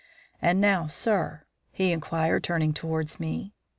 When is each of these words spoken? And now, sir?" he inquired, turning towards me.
And 0.41 0.59
now, 0.59 0.87
sir?" 0.87 1.43
he 1.71 1.91
inquired, 1.91 2.43
turning 2.43 2.73
towards 2.73 3.19
me. 3.19 3.53